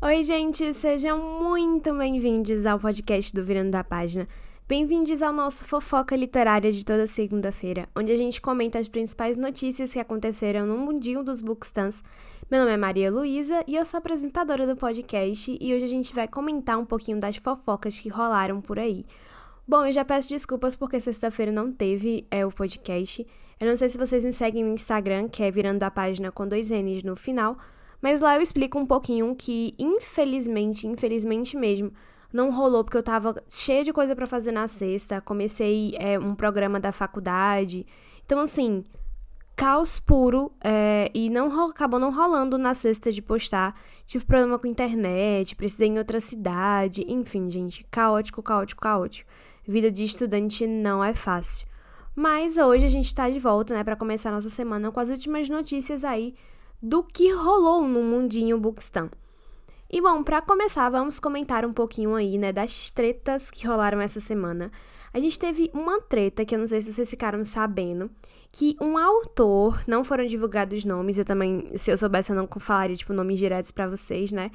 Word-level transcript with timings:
Oi, 0.00 0.22
gente, 0.22 0.72
sejam 0.72 1.18
muito 1.42 1.92
bem-vindos 1.92 2.66
ao 2.66 2.78
podcast 2.78 3.34
do 3.34 3.44
Virando 3.44 3.72
da 3.72 3.82
Página. 3.82 4.28
Bem-vindos 4.68 5.20
ao 5.20 5.32
nosso 5.32 5.64
Fofoca 5.64 6.14
Literária 6.14 6.70
de 6.70 6.84
toda 6.84 7.04
segunda-feira, 7.04 7.88
onde 7.96 8.12
a 8.12 8.16
gente 8.16 8.40
comenta 8.40 8.78
as 8.78 8.86
principais 8.86 9.36
notícias 9.36 9.92
que 9.92 9.98
aconteceram 9.98 10.64
no 10.66 10.78
mundinho 10.78 11.24
dos 11.24 11.40
bookstans. 11.40 12.04
Meu 12.48 12.60
nome 12.60 12.74
é 12.74 12.76
Maria 12.76 13.10
Luísa 13.10 13.64
e 13.66 13.74
eu 13.74 13.84
sou 13.84 13.98
apresentadora 13.98 14.68
do 14.68 14.76
podcast 14.76 15.58
e 15.60 15.74
hoje 15.74 15.86
a 15.86 15.88
gente 15.88 16.14
vai 16.14 16.28
comentar 16.28 16.78
um 16.78 16.86
pouquinho 16.86 17.18
das 17.18 17.36
fofocas 17.36 17.98
que 17.98 18.08
rolaram 18.08 18.60
por 18.60 18.78
aí. 18.78 19.04
Bom, 19.66 19.84
eu 19.84 19.92
já 19.92 20.04
peço 20.04 20.28
desculpas 20.28 20.76
porque 20.76 21.00
sexta-feira 21.00 21.50
não 21.50 21.72
teve 21.72 22.24
é, 22.30 22.46
o 22.46 22.52
podcast. 22.52 23.26
Eu 23.58 23.66
não 23.66 23.74
sei 23.74 23.88
se 23.88 23.98
vocês 23.98 24.24
me 24.24 24.32
seguem 24.32 24.62
no 24.62 24.74
Instagram, 24.74 25.28
que 25.28 25.42
é 25.42 25.50
Virando 25.50 25.80
da 25.80 25.90
Página 25.90 26.30
com 26.30 26.46
dois 26.46 26.70
N's 26.70 27.02
no 27.02 27.16
final, 27.16 27.58
mas 28.00 28.20
lá 28.20 28.36
eu 28.36 28.42
explico 28.42 28.78
um 28.78 28.86
pouquinho 28.86 29.34
que, 29.34 29.74
infelizmente, 29.78 30.86
infelizmente 30.86 31.56
mesmo, 31.56 31.92
não 32.32 32.50
rolou 32.50 32.84
porque 32.84 32.96
eu 32.96 33.02
tava 33.02 33.42
cheia 33.48 33.82
de 33.82 33.92
coisa 33.92 34.14
para 34.14 34.26
fazer 34.26 34.52
na 34.52 34.68
sexta. 34.68 35.20
Comecei 35.20 35.94
é, 35.98 36.18
um 36.18 36.34
programa 36.34 36.78
da 36.78 36.92
faculdade. 36.92 37.86
Então, 38.24 38.38
assim, 38.40 38.84
caos 39.56 39.98
puro 39.98 40.52
é, 40.62 41.10
e 41.12 41.28
não 41.30 41.66
acabou 41.66 41.98
não 41.98 42.12
rolando 42.14 42.56
na 42.56 42.74
sexta 42.74 43.10
de 43.10 43.20
postar. 43.20 43.74
Tive 44.06 44.24
problema 44.24 44.58
com 44.58 44.66
internet, 44.66 45.56
precisei 45.56 45.88
em 45.88 45.98
outra 45.98 46.20
cidade. 46.20 47.04
Enfim, 47.08 47.50
gente, 47.50 47.84
caótico, 47.90 48.42
caótico, 48.42 48.82
caótico. 48.82 49.28
Vida 49.66 49.90
de 49.90 50.04
estudante 50.04 50.66
não 50.66 51.02
é 51.02 51.14
fácil. 51.14 51.66
Mas 52.14 52.56
hoje 52.56 52.84
a 52.84 52.88
gente 52.88 53.14
tá 53.14 53.28
de 53.30 53.38
volta, 53.38 53.74
né, 53.74 53.84
para 53.84 53.94
começar 53.94 54.30
nossa 54.30 54.48
semana 54.48 54.90
com 54.90 54.98
as 54.98 55.08
últimas 55.08 55.48
notícias 55.48 56.04
aí 56.04 56.34
do 56.82 57.02
que 57.02 57.32
rolou 57.32 57.86
no 57.86 58.02
mundinho 58.02 58.58
Bookstan. 58.58 59.10
E 59.90 60.00
bom, 60.00 60.22
para 60.22 60.42
começar, 60.42 60.88
vamos 60.90 61.18
comentar 61.18 61.64
um 61.64 61.72
pouquinho 61.72 62.14
aí, 62.14 62.36
né, 62.36 62.52
das 62.52 62.90
tretas 62.90 63.50
que 63.50 63.66
rolaram 63.66 64.00
essa 64.00 64.20
semana. 64.20 64.70
A 65.12 65.18
gente 65.18 65.38
teve 65.38 65.70
uma 65.72 66.00
treta 66.00 66.44
que 66.44 66.54
eu 66.54 66.58
não 66.58 66.66
sei 66.66 66.80
se 66.80 66.92
vocês 66.92 67.08
ficaram 67.08 67.42
sabendo, 67.44 68.10
que 68.52 68.76
um 68.80 68.98
autor, 68.98 69.82
não 69.86 70.04
foram 70.04 70.26
divulgados 70.26 70.84
nomes, 70.84 71.18
eu 71.18 71.24
também, 71.24 71.70
se 71.76 71.90
eu 71.90 71.96
soubesse, 71.96 72.30
eu 72.30 72.36
não 72.36 72.46
falaria, 72.60 72.96
tipo, 72.96 73.14
nomes 73.14 73.38
diretos 73.38 73.70
para 73.70 73.88
vocês, 73.88 74.30
né? 74.30 74.50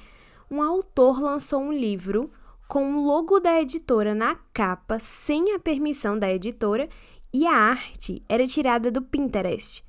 Um 0.50 0.62
autor 0.62 1.20
lançou 1.20 1.60
um 1.60 1.74
livro 1.74 2.30
com 2.68 2.96
o 2.96 3.06
logo 3.06 3.40
da 3.40 3.60
editora 3.60 4.14
na 4.14 4.36
capa, 4.54 5.00
sem 5.00 5.54
a 5.54 5.60
permissão 5.60 6.18
da 6.18 6.32
editora, 6.32 6.88
e 7.34 7.48
a 7.48 7.56
arte 7.56 8.22
era 8.30 8.46
tirada 8.46 8.92
do 8.92 9.02
Pinterest 9.02 9.84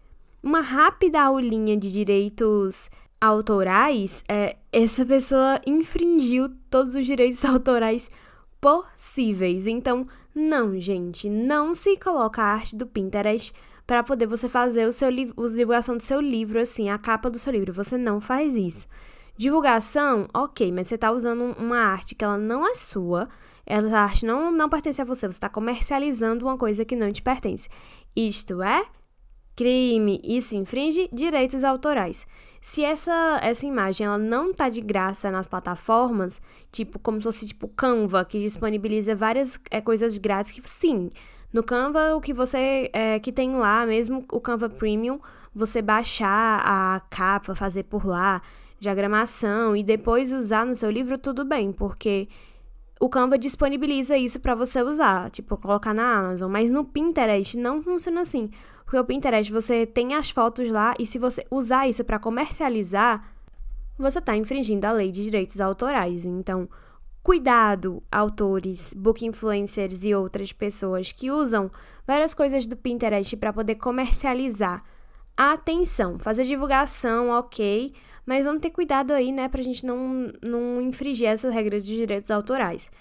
uma 0.44 0.60
rápida 0.60 1.22
aulinha 1.22 1.74
de 1.74 1.90
direitos 1.90 2.90
autorais, 3.18 4.22
é, 4.28 4.56
essa 4.70 5.06
pessoa 5.06 5.58
infringiu 5.66 6.50
todos 6.68 6.94
os 6.94 7.06
direitos 7.06 7.42
autorais 7.46 8.10
possíveis. 8.60 9.66
Então, 9.66 10.06
não, 10.34 10.78
gente, 10.78 11.30
não 11.30 11.72
se 11.72 11.96
coloca 11.96 12.42
a 12.42 12.52
arte 12.52 12.76
do 12.76 12.86
Pinterest 12.86 13.54
para 13.86 14.02
poder 14.02 14.26
você 14.26 14.46
fazer 14.46 14.86
o 14.86 14.92
seu 14.92 15.08
a 15.08 15.56
divulgação 15.56 15.96
do 15.96 16.02
seu 16.02 16.20
livro, 16.20 16.60
assim, 16.60 16.90
a 16.90 16.98
capa 16.98 17.30
do 17.30 17.38
seu 17.38 17.50
livro. 17.50 17.72
Você 17.72 17.96
não 17.96 18.20
faz 18.20 18.54
isso. 18.54 18.86
Divulgação, 19.38 20.28
ok, 20.34 20.70
mas 20.70 20.88
você 20.88 20.94
está 20.94 21.10
usando 21.10 21.56
uma 21.58 21.78
arte 21.78 22.14
que 22.14 22.22
ela 22.22 22.38
não 22.38 22.68
é 22.68 22.74
sua, 22.74 23.28
essa 23.66 23.98
arte 23.98 24.26
não, 24.26 24.52
não 24.52 24.68
pertence 24.68 25.00
a 25.00 25.04
você, 25.04 25.26
você 25.26 25.36
está 25.36 25.48
comercializando 25.48 26.44
uma 26.44 26.58
coisa 26.58 26.84
que 26.84 26.94
não 26.94 27.10
te 27.10 27.22
pertence. 27.22 27.68
Isto 28.14 28.62
é 28.62 28.86
crime, 29.56 30.20
isso 30.24 30.56
infringe 30.56 31.08
direitos 31.12 31.64
autorais. 31.64 32.26
Se 32.60 32.82
essa, 32.82 33.38
essa 33.42 33.66
imagem 33.66 34.06
ela 34.06 34.18
não 34.18 34.52
tá 34.52 34.68
de 34.68 34.80
graça 34.80 35.30
nas 35.30 35.46
plataformas, 35.46 36.40
tipo 36.72 36.98
como 36.98 37.18
se 37.18 37.24
fosse 37.24 37.46
tipo 37.46 37.68
Canva, 37.68 38.24
que 38.24 38.40
disponibiliza 38.40 39.14
várias 39.14 39.60
é, 39.70 39.80
coisas 39.80 40.16
grátis, 40.18 40.50
que 40.50 40.62
sim, 40.68 41.10
no 41.52 41.62
Canva 41.62 42.16
o 42.16 42.20
que 42.20 42.32
você 42.32 42.90
é, 42.92 43.18
que 43.18 43.30
tem 43.32 43.54
lá, 43.54 43.86
mesmo 43.86 44.24
o 44.32 44.40
Canva 44.40 44.68
Premium, 44.68 45.20
você 45.54 45.80
baixar 45.80 46.62
a 46.64 47.00
capa, 47.10 47.54
fazer 47.54 47.84
por 47.84 48.06
lá, 48.06 48.42
diagramação 48.80 49.76
e 49.76 49.84
depois 49.84 50.32
usar 50.32 50.66
no 50.66 50.74
seu 50.74 50.90
livro, 50.90 51.16
tudo 51.16 51.44
bem, 51.44 51.70
porque 51.70 52.28
o 53.00 53.08
Canva 53.08 53.36
disponibiliza 53.36 54.16
isso 54.16 54.40
para 54.40 54.54
você 54.54 54.82
usar, 54.82 55.30
tipo, 55.30 55.56
colocar 55.56 55.92
na 55.92 56.18
Amazon, 56.18 56.50
mas 56.50 56.70
no 56.70 56.84
Pinterest 56.84 57.56
não 57.56 57.82
funciona 57.82 58.22
assim. 58.22 58.50
Porque 58.94 59.02
o 59.02 59.04
Pinterest 59.04 59.50
você 59.50 59.84
tem 59.84 60.14
as 60.14 60.30
fotos 60.30 60.70
lá 60.70 60.94
e 61.00 61.04
se 61.04 61.18
você 61.18 61.44
usar 61.50 61.88
isso 61.88 62.04
para 62.04 62.16
comercializar, 62.16 63.28
você 63.98 64.20
está 64.20 64.36
infringindo 64.36 64.86
a 64.86 64.92
lei 64.92 65.10
de 65.10 65.24
direitos 65.24 65.60
autorais. 65.60 66.24
Então, 66.24 66.68
cuidado, 67.20 68.04
autores, 68.08 68.94
book 68.94 69.26
influencers 69.26 70.04
e 70.04 70.14
outras 70.14 70.52
pessoas 70.52 71.10
que 71.10 71.28
usam 71.28 71.68
várias 72.06 72.32
coisas 72.34 72.68
do 72.68 72.76
Pinterest 72.76 73.36
para 73.36 73.52
poder 73.52 73.74
comercializar. 73.74 74.84
Atenção, 75.36 76.16
fazer 76.20 76.44
divulgação, 76.44 77.30
ok, 77.30 77.92
mas 78.24 78.44
vamos 78.44 78.60
ter 78.60 78.70
cuidado 78.70 79.10
aí, 79.10 79.32
né, 79.32 79.48
pra 79.48 79.60
gente 79.60 79.84
não, 79.84 80.32
não 80.40 80.80
infringir 80.80 81.26
essas 81.26 81.52
regras 81.52 81.84
de 81.84 81.96
direitos 81.96 82.30
autorais. 82.30 82.92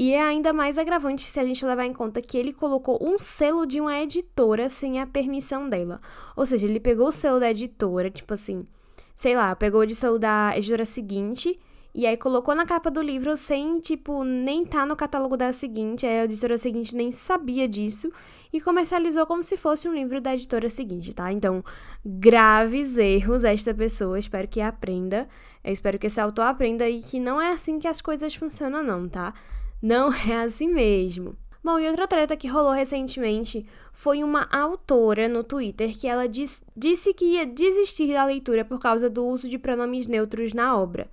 E 0.00 0.12
é 0.12 0.22
ainda 0.22 0.52
mais 0.52 0.78
agravante 0.78 1.28
se 1.28 1.40
a 1.40 1.44
gente 1.44 1.66
levar 1.66 1.84
em 1.84 1.92
conta 1.92 2.22
que 2.22 2.38
ele 2.38 2.52
colocou 2.52 3.00
um 3.02 3.18
selo 3.18 3.66
de 3.66 3.80
uma 3.80 4.00
editora 4.00 4.68
sem 4.68 5.00
a 5.00 5.06
permissão 5.08 5.68
dela. 5.68 6.00
Ou 6.36 6.46
seja, 6.46 6.68
ele 6.68 6.78
pegou 6.78 7.08
o 7.08 7.12
selo 7.12 7.40
da 7.40 7.50
editora, 7.50 8.08
tipo 8.08 8.32
assim, 8.32 8.64
sei 9.12 9.34
lá, 9.34 9.56
pegou 9.56 9.84
o 9.84 9.94
selo 9.96 10.16
da 10.16 10.56
editora 10.56 10.84
seguinte 10.84 11.58
e 11.92 12.06
aí 12.06 12.16
colocou 12.16 12.54
na 12.54 12.64
capa 12.64 12.92
do 12.92 13.02
livro 13.02 13.36
sem, 13.36 13.80
tipo, 13.80 14.22
nem 14.22 14.64
tá 14.64 14.86
no 14.86 14.94
catálogo 14.94 15.36
da 15.36 15.52
seguinte, 15.52 16.06
a 16.06 16.26
editora 16.26 16.56
seguinte 16.56 16.94
nem 16.94 17.10
sabia 17.10 17.66
disso 17.66 18.08
e 18.52 18.60
comercializou 18.60 19.26
como 19.26 19.42
se 19.42 19.56
fosse 19.56 19.88
um 19.88 19.94
livro 19.94 20.20
da 20.20 20.32
editora 20.32 20.70
seguinte, 20.70 21.12
tá? 21.12 21.32
Então, 21.32 21.64
graves 22.06 22.96
erros 22.96 23.42
esta 23.42 23.74
pessoa, 23.74 24.16
espero 24.16 24.46
que 24.46 24.60
aprenda. 24.60 25.28
Eu 25.64 25.72
espero 25.72 25.98
que 25.98 26.06
esse 26.06 26.20
autor 26.20 26.42
aprenda 26.42 26.88
e 26.88 27.00
que 27.00 27.18
não 27.18 27.40
é 27.40 27.50
assim 27.50 27.80
que 27.80 27.88
as 27.88 28.00
coisas 28.00 28.32
funcionam 28.36 28.80
não, 28.80 29.08
tá? 29.08 29.34
Não 29.80 30.12
é 30.28 30.42
assim 30.44 30.68
mesmo. 30.68 31.36
Bom, 31.62 31.78
e 31.78 31.88
outra 31.88 32.06
treta 32.06 32.36
que 32.36 32.48
rolou 32.48 32.72
recentemente 32.72 33.66
foi 33.92 34.22
uma 34.22 34.48
autora 34.50 35.28
no 35.28 35.42
Twitter 35.42 35.96
que 35.98 36.06
ela 36.06 36.28
diz, 36.28 36.62
disse 36.76 37.12
que 37.12 37.24
ia 37.24 37.44
desistir 37.44 38.12
da 38.12 38.24
leitura 38.24 38.64
por 38.64 38.78
causa 38.78 39.10
do 39.10 39.24
uso 39.26 39.48
de 39.48 39.58
pronomes 39.58 40.06
neutros 40.06 40.54
na 40.54 40.76
obra. 40.76 41.10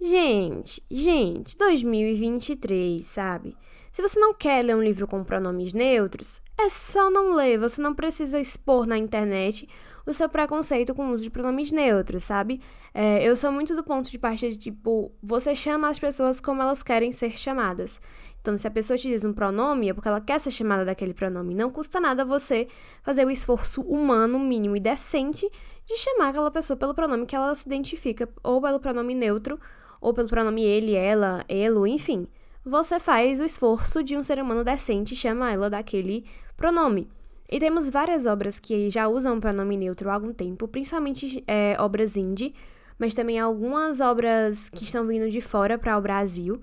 Gente, 0.00 0.82
gente, 0.90 1.56
2023, 1.56 3.04
sabe? 3.04 3.56
Se 3.90 4.00
você 4.00 4.18
não 4.18 4.32
quer 4.32 4.64
ler 4.64 4.74
um 4.74 4.82
livro 4.82 5.06
com 5.06 5.22
pronomes 5.22 5.72
neutros, 5.72 6.40
é 6.58 6.68
só 6.68 7.10
não 7.10 7.34
ler, 7.34 7.58
você 7.58 7.82
não 7.82 7.94
precisa 7.94 8.40
expor 8.40 8.86
na 8.86 8.96
internet 8.96 9.68
o 10.06 10.12
seu 10.12 10.28
preconceito 10.28 10.94
com 10.94 11.08
o 11.08 11.12
uso 11.12 11.22
de 11.22 11.30
pronomes 11.30 11.70
neutros, 11.72 12.24
sabe? 12.24 12.60
É, 12.92 13.22
eu 13.22 13.36
sou 13.36 13.52
muito 13.52 13.74
do 13.74 13.84
ponto 13.84 14.10
de 14.10 14.18
partida 14.18 14.52
de 14.52 14.58
tipo, 14.58 15.12
você 15.22 15.54
chama 15.54 15.88
as 15.88 15.98
pessoas 15.98 16.40
como 16.40 16.62
elas 16.62 16.82
querem 16.82 17.12
ser 17.12 17.38
chamadas. 17.38 18.00
Então, 18.40 18.58
se 18.58 18.66
a 18.66 18.70
pessoa 18.70 18.96
te 18.96 19.08
diz 19.08 19.24
um 19.24 19.32
pronome, 19.32 19.88
é 19.88 19.94
porque 19.94 20.08
ela 20.08 20.20
quer 20.20 20.40
ser 20.40 20.50
chamada 20.50 20.84
daquele 20.84 21.14
pronome. 21.14 21.54
Não 21.54 21.70
custa 21.70 22.00
nada 22.00 22.24
você 22.24 22.66
fazer 23.02 23.24
o 23.24 23.30
esforço 23.30 23.80
humano, 23.82 24.38
mínimo 24.38 24.76
e 24.76 24.80
decente 24.80 25.48
de 25.86 25.96
chamar 25.96 26.30
aquela 26.30 26.50
pessoa 26.50 26.76
pelo 26.76 26.92
pronome 26.92 27.24
que 27.24 27.36
ela 27.36 27.54
se 27.54 27.68
identifica, 27.68 28.28
ou 28.42 28.60
pelo 28.60 28.80
pronome 28.80 29.14
neutro, 29.14 29.60
ou 30.00 30.12
pelo 30.12 30.28
pronome 30.28 30.62
ele, 30.62 30.94
ela, 30.94 31.44
elo, 31.48 31.86
enfim. 31.86 32.26
Você 32.64 32.98
faz 32.98 33.38
o 33.38 33.44
esforço 33.44 34.02
de 34.02 34.16
um 34.16 34.22
ser 34.22 34.40
humano 34.40 34.64
decente 34.64 35.14
e 35.14 35.16
chama 35.16 35.52
ela 35.52 35.70
daquele 35.70 36.24
pronome. 36.56 37.08
E 37.52 37.60
temos 37.60 37.90
várias 37.90 38.24
obras 38.24 38.58
que 38.58 38.88
já 38.88 39.06
usam 39.06 39.36
o 39.36 39.40
pronome 39.40 39.76
neutro 39.76 40.08
há 40.08 40.14
algum 40.14 40.32
tempo, 40.32 40.66
principalmente 40.66 41.44
é, 41.46 41.76
obras 41.78 42.16
indie, 42.16 42.54
mas 42.98 43.12
também 43.12 43.38
algumas 43.38 44.00
obras 44.00 44.70
que 44.70 44.84
estão 44.84 45.06
vindo 45.06 45.28
de 45.28 45.42
fora 45.42 45.76
para 45.76 45.98
o 45.98 46.00
Brasil. 46.00 46.62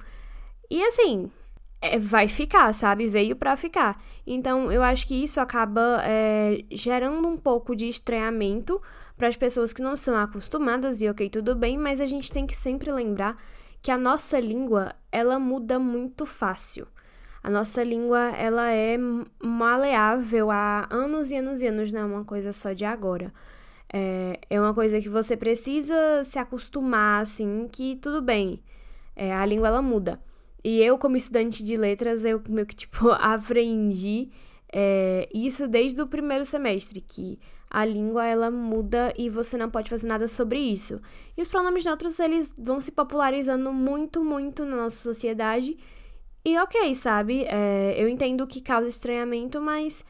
E 0.68 0.84
assim, 0.84 1.30
é, 1.80 2.00
vai 2.00 2.28
ficar, 2.28 2.74
sabe? 2.74 3.06
Veio 3.06 3.36
para 3.36 3.56
ficar. 3.56 4.02
Então, 4.26 4.72
eu 4.72 4.82
acho 4.82 5.06
que 5.06 5.14
isso 5.14 5.40
acaba 5.40 6.02
é, 6.04 6.66
gerando 6.72 7.28
um 7.28 7.38
pouco 7.38 7.76
de 7.76 7.88
estranhamento 7.88 8.82
para 9.16 9.28
as 9.28 9.38
pessoas 9.38 9.72
que 9.72 9.84
não 9.84 9.96
são 9.96 10.18
acostumadas, 10.18 11.02
e 11.02 11.08
ok, 11.08 11.30
tudo 11.30 11.54
bem, 11.54 11.78
mas 11.78 12.02
a 12.02 12.06
gente 12.08 12.32
tem 12.32 12.48
que 12.48 12.58
sempre 12.58 12.92
lembrar 12.92 13.38
que 13.80 13.92
a 13.92 13.98
nossa 13.98 14.40
língua, 14.40 14.96
ela 15.12 15.38
muda 15.38 15.78
muito 15.78 16.26
fácil. 16.26 16.88
A 17.44 17.50
nossa 17.50 17.84
língua, 17.84 18.20
ela 18.36 18.70
é 18.72 18.98
maleável 19.42 20.52
há 20.52 20.88
anos 20.90 21.32
e 21.32 21.36
anos 21.38 21.62
e 21.62 21.68
anos, 21.68 21.92
não 21.92 22.02
é 22.02 22.06
uma 22.06 22.26
coisa 22.26 22.52
só 22.54 22.74
de 22.74 22.86
agora. 22.86 23.34
É, 23.92 24.40
é 24.50 24.60
uma 24.62 24.74
coisa 24.74 25.00
que 25.02 25.10
você 25.10 25.36
precisa 25.38 26.24
se 26.24 26.38
acostumar, 26.40 27.22
assim, 27.22 27.68
que 27.72 27.96
tudo 27.98 28.22
bem. 28.22 28.62
É, 29.16 29.34
a 29.34 29.46
língua, 29.46 29.68
ela 29.70 29.82
muda. 29.82 30.20
E 30.64 30.82
eu, 30.82 30.98
como 30.98 31.16
estudante 31.18 31.64
de 31.64 31.78
letras, 31.78 32.24
eu 32.26 32.42
meio 32.50 32.68
que, 32.68 32.76
tipo, 32.76 33.10
aprendi 33.20 34.30
É, 34.72 35.28
isso 35.34 35.68
desde 35.68 36.00
o 36.02 36.08
primeiro 36.08 36.46
semestre, 36.46 37.02
que 37.02 37.40
a 37.70 37.84
língua 37.86 38.26
ela 38.26 38.52
muda 38.52 39.14
e 39.18 39.30
você 39.30 39.58
não 39.58 39.70
pode 39.70 39.90
fazer 39.90 40.08
nada 40.08 40.28
sobre 40.28 40.60
isso. 40.60 41.02
E 41.38 41.42
os 41.42 41.48
pronomes 41.48 41.84
neutros 41.86 42.20
eles 42.20 42.54
vão 42.58 42.80
se 42.80 42.92
popularizando 42.92 43.72
muito, 43.74 44.24
muito 44.24 44.66
na 44.66 44.76
nossa 44.78 44.98
sociedade. 44.98 45.76
E 46.44 46.58
ok, 46.58 46.96
sabe? 46.96 47.44
É, 47.44 47.96
eu 47.98 48.08
entendo 48.08 48.48
que 48.48 48.62
causa 48.62 48.88
estranhamento, 48.88 49.60
mas 49.62 50.06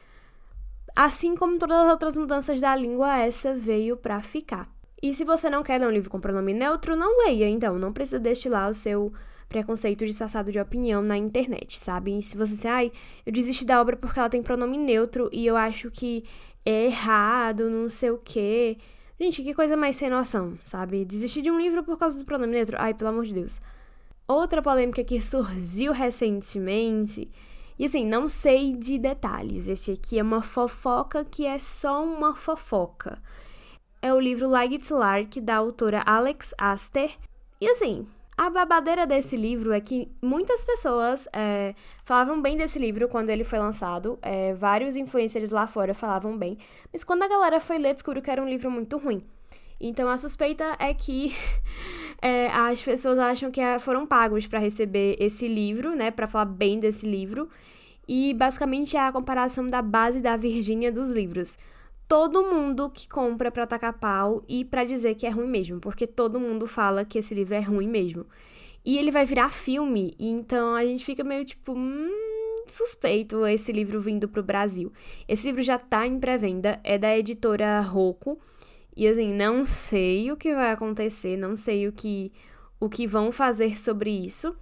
assim 0.94 1.34
como 1.34 1.58
todas 1.58 1.76
as 1.78 1.90
outras 1.90 2.16
mudanças 2.16 2.60
da 2.60 2.74
língua, 2.74 3.18
essa 3.18 3.54
veio 3.54 3.96
para 3.96 4.20
ficar. 4.20 4.68
E 5.02 5.14
se 5.14 5.24
você 5.24 5.48
não 5.48 5.62
quer 5.62 5.78
ler 5.80 5.86
um 5.86 5.90
livro 5.90 6.10
com 6.10 6.20
pronome 6.20 6.52
neutro, 6.52 6.94
não 6.94 7.24
leia, 7.24 7.48
então. 7.48 7.78
Não 7.78 7.92
precisa 7.92 8.18
destilar 8.18 8.68
o 8.68 8.74
seu 8.74 9.12
preconceito 9.48 10.04
disfarçado 10.06 10.52
de 10.52 10.60
opinião 10.60 11.02
na 11.02 11.16
internet, 11.16 11.78
sabe? 11.78 12.18
E 12.18 12.22
se 12.22 12.36
você 12.36 12.52
disser, 12.52 12.70
ai, 12.70 12.92
eu 13.26 13.32
desisti 13.32 13.64
da 13.64 13.80
obra 13.80 13.96
porque 13.96 14.18
ela 14.18 14.28
tem 14.28 14.42
pronome 14.42 14.78
neutro 14.78 15.28
e 15.32 15.46
eu 15.46 15.56
acho 15.56 15.90
que 15.90 16.24
é 16.64 16.84
errado, 16.86 17.68
não 17.68 17.88
sei 17.88 18.10
o 18.10 18.18
quê. 18.18 18.76
Gente, 19.18 19.42
que 19.42 19.54
coisa 19.54 19.76
mais 19.76 19.96
sem 19.96 20.08
noção, 20.08 20.56
sabe? 20.62 21.04
Desistir 21.04 21.42
de 21.42 21.50
um 21.50 21.58
livro 21.58 21.82
por 21.82 21.98
causa 21.98 22.18
do 22.18 22.24
pronome 22.24 22.52
neutro? 22.52 22.76
Ai, 22.78 22.94
pelo 22.94 23.10
amor 23.10 23.24
de 23.24 23.34
Deus. 23.34 23.60
Outra 24.30 24.62
polêmica 24.62 25.02
que 25.02 25.20
surgiu 25.20 25.90
recentemente. 25.90 27.28
E 27.76 27.84
assim, 27.84 28.06
não 28.06 28.28
sei 28.28 28.76
de 28.76 28.96
detalhes. 28.96 29.66
Esse 29.66 29.90
aqui 29.90 30.20
é 30.20 30.22
uma 30.22 30.40
fofoca 30.40 31.24
que 31.24 31.44
é 31.44 31.58
só 31.58 32.04
uma 32.04 32.36
fofoca. 32.36 33.20
É 34.00 34.14
o 34.14 34.20
livro 34.20 34.48
Like 34.48 34.76
It's 34.76 34.90
Lark, 34.90 35.40
da 35.40 35.56
autora 35.56 36.04
Alex 36.06 36.54
Aster. 36.56 37.10
E 37.60 37.68
assim, 37.68 38.06
a 38.36 38.48
babadeira 38.48 39.04
desse 39.04 39.36
livro 39.36 39.72
é 39.72 39.80
que 39.80 40.08
muitas 40.22 40.64
pessoas 40.64 41.26
é, 41.32 41.74
falavam 42.04 42.40
bem 42.40 42.56
desse 42.56 42.78
livro 42.78 43.08
quando 43.08 43.30
ele 43.30 43.42
foi 43.42 43.58
lançado. 43.58 44.16
É, 44.22 44.54
vários 44.54 44.94
influencers 44.94 45.50
lá 45.50 45.66
fora 45.66 45.92
falavam 45.92 46.38
bem. 46.38 46.56
Mas 46.92 47.02
quando 47.02 47.24
a 47.24 47.28
galera 47.28 47.58
foi 47.58 47.78
ler, 47.78 47.94
descobriu 47.94 48.22
que 48.22 48.30
era 48.30 48.40
um 48.40 48.48
livro 48.48 48.70
muito 48.70 48.96
ruim. 48.96 49.24
Então 49.80 50.08
a 50.08 50.16
suspeita 50.16 50.76
é 50.78 50.92
que 50.92 51.34
é, 52.20 52.48
as 52.48 52.82
pessoas 52.82 53.18
acham 53.18 53.50
que 53.50 53.60
foram 53.80 54.06
pagos 54.06 54.46
para 54.46 54.58
receber 54.58 55.16
esse 55.18 55.48
livro, 55.48 55.94
né? 55.94 56.10
Para 56.10 56.26
falar 56.26 56.44
bem 56.44 56.78
desse 56.78 57.06
livro. 57.06 57.48
E 58.06 58.34
basicamente 58.34 58.96
é 58.96 59.00
a 59.00 59.12
comparação 59.12 59.66
da 59.66 59.80
base 59.80 60.20
da 60.20 60.36
Virgínia 60.36 60.92
dos 60.92 61.10
livros 61.10 61.56
todo 62.10 62.42
mundo 62.42 62.90
que 62.90 63.08
compra 63.08 63.52
para 63.52 63.68
tacar 63.68 63.96
pau 63.96 64.42
e 64.48 64.64
para 64.64 64.82
dizer 64.82 65.14
que 65.14 65.28
é 65.28 65.30
ruim 65.30 65.46
mesmo, 65.46 65.78
porque 65.78 66.08
todo 66.08 66.40
mundo 66.40 66.66
fala 66.66 67.04
que 67.04 67.16
esse 67.20 67.32
livro 67.32 67.54
é 67.54 67.60
ruim 67.60 67.86
mesmo. 67.86 68.26
E 68.84 68.98
ele 68.98 69.12
vai 69.12 69.24
virar 69.24 69.52
filme, 69.52 70.16
então 70.18 70.74
a 70.74 70.84
gente 70.84 71.04
fica 71.04 71.22
meio 71.22 71.44
tipo, 71.44 71.72
hum, 71.72 72.64
suspeito 72.66 73.46
esse 73.46 73.70
livro 73.70 74.00
vindo 74.00 74.28
pro 74.28 74.42
Brasil. 74.42 74.92
Esse 75.28 75.46
livro 75.46 75.62
já 75.62 75.78
tá 75.78 76.04
em 76.04 76.18
pré-venda, 76.18 76.80
é 76.82 76.98
da 76.98 77.16
editora 77.16 77.80
Roku. 77.80 78.40
E 79.00 79.08
assim, 79.08 79.32
não 79.32 79.64
sei 79.64 80.30
o 80.30 80.36
que 80.36 80.54
vai 80.54 80.72
acontecer, 80.72 81.34
não 81.34 81.56
sei 81.56 81.88
o 81.88 81.92
que 81.92 82.30
o 82.78 82.86
que 82.88 83.06
vão 83.06 83.32
fazer 83.32 83.78
sobre 83.78 84.10
isso. 84.10 84.54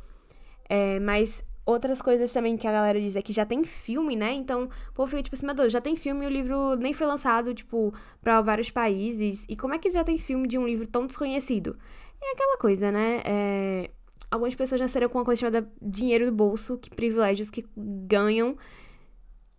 É, 0.68 1.00
mas 1.00 1.44
Outras 1.68 2.00
coisas 2.00 2.32
também 2.32 2.56
que 2.56 2.66
a 2.66 2.72
galera 2.72 2.98
diz 2.98 3.14
é 3.14 3.20
que 3.20 3.30
já 3.30 3.44
tem 3.44 3.62
filme, 3.62 4.16
né? 4.16 4.32
Então, 4.32 4.70
povo 4.94 5.10
fica 5.10 5.22
tipo 5.22 5.36
assim, 5.36 5.68
já 5.68 5.82
tem 5.82 5.96
filme 5.96 6.24
e 6.24 6.26
o 6.26 6.30
livro 6.30 6.76
nem 6.76 6.94
foi 6.94 7.06
lançado, 7.06 7.52
tipo, 7.52 7.92
pra 8.22 8.40
vários 8.40 8.70
países. 8.70 9.44
E 9.50 9.54
como 9.54 9.74
é 9.74 9.78
que 9.78 9.90
já 9.90 10.02
tem 10.02 10.16
filme 10.16 10.48
de 10.48 10.56
um 10.56 10.66
livro 10.66 10.86
tão 10.88 11.06
desconhecido? 11.06 11.76
É 12.22 12.32
aquela 12.32 12.56
coisa, 12.56 12.90
né? 12.90 13.20
É... 13.22 13.90
Algumas 14.30 14.54
pessoas 14.54 14.80
nasceram 14.80 15.10
com 15.10 15.18
uma 15.18 15.26
coisa 15.26 15.40
chamada 15.40 15.70
dinheiro 15.82 16.24
do 16.24 16.32
bolso, 16.32 16.78
que 16.78 16.88
privilégios 16.88 17.50
que 17.50 17.66
ganham, 17.76 18.56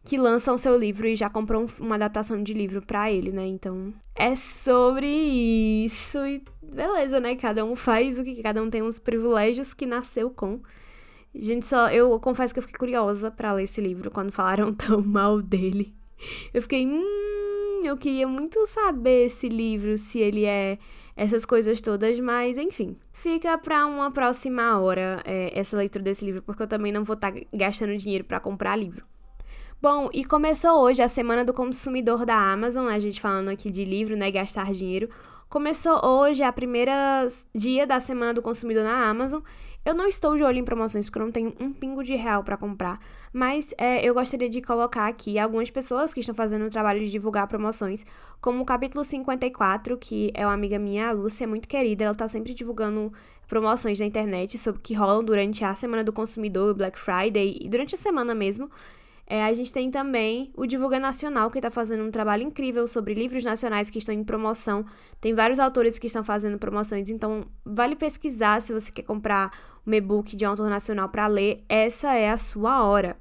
que 0.04 0.18
lançam 0.18 0.57
seu 0.57 0.78
livro 0.78 1.07
e 1.07 1.16
já 1.16 1.30
compram 1.30 1.66
uma 1.80 1.96
adaptação 1.96 2.42
de 2.42 2.54
livro 2.54 2.81
para 2.81 3.12
ele, 3.12 3.31
né? 3.31 3.46
Então, 3.46 3.94
é 4.16 4.36
sobre 4.36 5.07
isso 5.07 6.18
e 6.25 6.44
beleza, 6.62 7.19
né? 7.19 7.36
Cada 7.36 7.63
um 7.66 7.75
faz 7.75 8.18
o 8.18 8.24
que 8.24 8.42
cada 8.42 8.62
um 8.62 8.69
tem 8.69 8.81
uns 8.81 9.00
privilégios 9.00 9.74
que 9.74 9.86
nasceu 9.86 10.30
com. 10.30 10.62
Gente, 11.34 11.68
só 11.68 11.90
eu 11.90 12.19
confesso 12.19 12.54
que 12.54 12.60
eu 12.60 12.63
fiquei 12.63 12.78
curiosa 12.78 13.30
para 13.30 13.54
ler 13.54 13.63
esse 13.63 13.80
livro 13.80 14.10
quando 14.10 14.31
falaram 14.31 14.74
tão 14.74 15.01
mal 15.01 15.42
dele. 15.42 15.94
Eu 16.54 16.62
fiquei, 16.62 16.86
hum, 16.86 17.81
eu 17.84 17.96
queria 17.96 18.28
muito 18.28 18.66
saber 18.66 19.28
esse 19.28 19.48
livro, 19.48 19.98
se 19.98 20.19
ele 20.19 20.46
é 20.46 20.78
essas 21.16 21.46
coisas 21.46 21.81
todas, 21.81 22.19
mas 22.19 22.57
enfim, 22.57 22.98
fica 23.12 23.57
para 23.57 23.86
uma 23.86 24.10
próxima 24.12 24.80
hora 24.80 25.22
é, 25.25 25.57
essa 25.57 25.78
leitura 25.78 26.04
desse 26.04 26.25
livro, 26.25 26.42
porque 26.42 26.63
eu 26.63 26.68
também 26.68 26.92
não 26.92 27.04
vou 27.04 27.13
estar 27.13 27.31
tá 27.31 27.40
gastando 27.54 27.96
dinheiro 27.98 28.24
para 28.24 28.40
comprar 28.40 28.75
livro. 28.75 29.06
Bom, 29.81 30.09
e 30.13 30.25
começou 30.25 30.81
hoje 30.81 31.01
a 31.01 31.07
Semana 31.07 31.45
do 31.45 31.53
Consumidor 31.53 32.25
da 32.25 32.35
Amazon, 32.35 32.89
a 32.89 32.99
gente 32.99 33.21
falando 33.21 33.47
aqui 33.47 33.71
de 33.71 33.85
livro, 33.85 34.17
né, 34.17 34.29
gastar 34.29 34.73
dinheiro. 34.73 35.09
Começou 35.47 36.05
hoje 36.05 36.43
a 36.43 36.51
primeira 36.51 37.25
dia 37.55 37.87
da 37.87 38.01
Semana 38.01 38.33
do 38.33 38.41
Consumidor 38.41 38.83
na 38.83 39.09
Amazon 39.09 39.41
eu 39.85 39.95
não 39.95 40.07
estou 40.07 40.35
de 40.35 40.43
olho 40.43 40.57
em 40.57 40.63
promoções 40.63 41.07
porque 41.07 41.19
eu 41.19 41.25
não 41.25 41.31
tenho 41.31 41.53
um 41.59 41.71
pingo 41.71 42.03
de 42.03 42.15
real 42.15 42.43
para 42.43 42.57
comprar, 42.57 42.99
mas 43.31 43.73
é, 43.77 44.07
eu 44.07 44.13
gostaria 44.13 44.49
de 44.49 44.61
colocar 44.61 45.07
aqui 45.07 45.39
algumas 45.39 45.69
pessoas 45.71 46.13
que 46.13 46.19
estão 46.19 46.35
fazendo 46.35 46.65
o 46.65 46.69
trabalho 46.69 46.99
de 46.99 47.09
divulgar 47.09 47.47
promoções, 47.47 48.05
como 48.41 48.61
o 48.61 48.65
capítulo 48.65 49.03
54, 49.03 49.97
que 49.97 50.31
é 50.33 50.45
uma 50.45 50.53
amiga 50.53 50.77
minha, 50.77 51.09
a 51.09 51.11
Lúcia, 51.11 51.47
muito 51.47 51.67
querida, 51.67 52.03
ela 52.03 52.11
está 52.11 52.27
sempre 52.27 52.53
divulgando 52.53 53.11
promoções 53.47 53.99
na 53.99 54.05
internet 54.05 54.57
sobre 54.57 54.81
que 54.81 54.93
rolam 54.93 55.23
durante 55.23 55.63
a 55.63 55.73
Semana 55.73 56.03
do 56.03 56.13
Consumidor, 56.13 56.75
Black 56.75 56.99
Friday 56.99 57.57
e 57.61 57.69
durante 57.69 57.95
a 57.95 57.97
semana 57.97 58.35
mesmo. 58.35 58.69
É, 59.31 59.45
a 59.45 59.53
gente 59.53 59.71
tem 59.71 59.91
também 59.91 60.51
o 60.57 60.65
Divulga 60.65 60.99
Nacional, 60.99 61.51
que 61.51 61.59
está 61.59 61.69
fazendo 61.69 62.03
um 62.03 62.09
trabalho 62.09 62.41
incrível 62.41 62.87
sobre 62.87 63.13
livros 63.13 63.43
nacionais 63.43 63.87
que 63.87 63.99
estão 63.99 64.13
em 64.13 64.23
promoção. 64.23 64.83
Tem 65.21 65.35
vários 65.35 65.59
autores 65.59 65.99
que 65.99 66.07
estão 66.07 66.23
fazendo 66.23 66.57
promoções, 66.57 67.11
então 67.11 67.45
vale 67.63 67.95
pesquisar 67.95 68.59
se 68.59 68.73
você 68.73 68.91
quer 68.91 69.03
comprar 69.03 69.51
um 69.85 69.93
e-book 69.93 70.35
de 70.35 70.47
um 70.47 70.49
autor 70.49 70.67
nacional 70.67 71.09
para 71.09 71.27
ler. 71.27 71.63
Essa 71.69 72.15
é 72.15 72.31
a 72.31 72.37
sua 72.39 72.83
hora. 72.83 73.15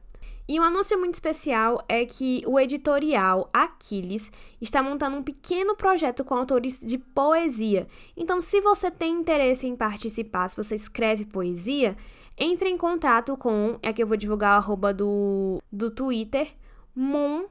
E 0.48 0.58
um 0.58 0.62
anúncio 0.62 0.98
muito 0.98 1.12
especial 1.12 1.84
é 1.86 2.06
que 2.06 2.42
o 2.46 2.58
editorial 2.58 3.50
Aquiles 3.52 4.32
está 4.62 4.82
montando 4.82 5.18
um 5.18 5.22
pequeno 5.22 5.76
projeto 5.76 6.24
com 6.24 6.34
autores 6.34 6.78
de 6.78 6.96
poesia. 6.96 7.86
Então, 8.16 8.40
se 8.40 8.62
você 8.62 8.90
tem 8.90 9.12
interesse 9.12 9.66
em 9.66 9.76
participar, 9.76 10.48
se 10.48 10.56
você 10.56 10.74
escreve 10.74 11.26
poesia, 11.26 11.94
entre 12.38 12.68
em 12.68 12.78
contato 12.78 13.36
com, 13.36 13.78
é 13.82 13.92
que 13.92 14.00
eu 14.02 14.06
vou 14.06 14.16
divulgar 14.16 14.54
o 14.54 14.58
arroba 14.58 14.94
do, 14.94 15.60
do 15.72 15.90
Twitter, 15.90 16.52
Moon 16.94 17.46